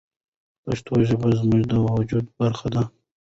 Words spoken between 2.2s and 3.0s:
برخه ده.